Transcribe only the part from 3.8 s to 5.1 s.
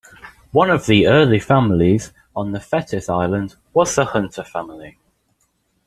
the Hunter family.